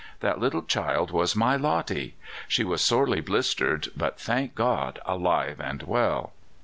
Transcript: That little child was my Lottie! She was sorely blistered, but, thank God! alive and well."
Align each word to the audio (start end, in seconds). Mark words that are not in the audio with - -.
That 0.21 0.39
little 0.39 0.63
child 0.63 1.11
was 1.11 1.35
my 1.35 1.55
Lottie! 1.55 2.15
She 2.47 2.63
was 2.63 2.81
sorely 2.81 3.21
blistered, 3.21 3.89
but, 3.95 4.19
thank 4.19 4.55
God! 4.55 4.97
alive 5.05 5.61
and 5.63 5.83
well." 5.83 6.33